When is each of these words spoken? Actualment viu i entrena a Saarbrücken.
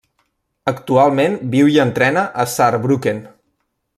Actualment 0.71 1.35
viu 1.57 1.69
i 1.75 1.77
entrena 1.85 2.25
a 2.45 2.47
Saarbrücken. 2.57 3.23